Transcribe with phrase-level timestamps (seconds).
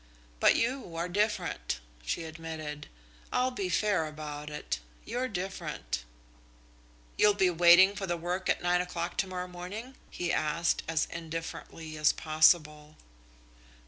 [0.39, 2.87] But you are different," she admitted.
[3.31, 6.03] "I'll be fair about it you're different."
[7.19, 11.05] "You'll be waiting for the work at nine o'clock to morrow morning?" he asked, as
[11.11, 12.97] indifferently as possible.